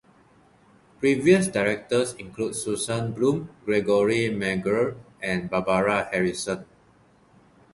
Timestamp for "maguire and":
4.35-5.47